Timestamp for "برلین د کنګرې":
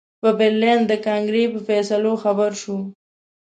0.39-1.43